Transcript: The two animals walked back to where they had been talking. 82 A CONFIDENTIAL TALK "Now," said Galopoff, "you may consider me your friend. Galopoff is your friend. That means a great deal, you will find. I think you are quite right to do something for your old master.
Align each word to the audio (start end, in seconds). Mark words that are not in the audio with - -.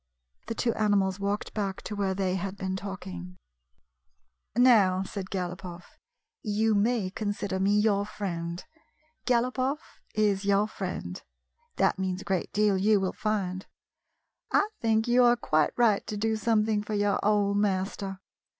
The 0.47 0.55
two 0.55 0.73
animals 0.73 1.19
walked 1.19 1.53
back 1.53 1.83
to 1.83 1.95
where 1.95 2.15
they 2.15 2.33
had 2.33 2.57
been 2.57 2.75
talking. 2.75 3.37
82 4.55 4.55
A 4.55 4.55
CONFIDENTIAL 4.55 4.55
TALK 4.55 4.63
"Now," 4.97 5.03
said 5.03 5.29
Galopoff, 5.29 5.97
"you 6.41 6.73
may 6.73 7.11
consider 7.11 7.59
me 7.59 7.77
your 7.79 8.03
friend. 8.07 8.65
Galopoff 9.27 10.01
is 10.15 10.43
your 10.43 10.67
friend. 10.67 11.21
That 11.75 11.99
means 11.99 12.21
a 12.21 12.25
great 12.25 12.51
deal, 12.51 12.79
you 12.79 12.99
will 12.99 13.13
find. 13.13 13.67
I 14.51 14.69
think 14.79 15.07
you 15.07 15.23
are 15.23 15.35
quite 15.35 15.69
right 15.77 16.03
to 16.07 16.17
do 16.17 16.35
something 16.35 16.81
for 16.81 16.95
your 16.95 17.23
old 17.23 17.57
master. 17.57 18.21